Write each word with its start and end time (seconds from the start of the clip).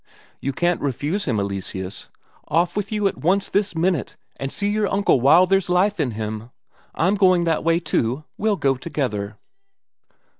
You 0.39 0.51
can't 0.51 0.81
refuse 0.81 1.25
him, 1.25 1.39
Eleseus; 1.39 2.07
off 2.47 2.75
with 2.75 2.91
you 2.91 3.07
at 3.07 3.19
once 3.19 3.49
this 3.49 3.75
minute 3.75 4.15
and 4.37 4.51
see 4.51 4.67
your 4.67 4.91
uncle 4.91 5.21
while 5.21 5.45
there's 5.45 5.69
life 5.69 5.99
in 5.99 6.13
him. 6.17 6.49
I'm 6.95 7.13
going 7.13 7.43
that 7.43 7.63
way 7.63 7.79
too, 7.79 8.23
we'll 8.35 8.55
go 8.55 8.73
together." 8.77 9.37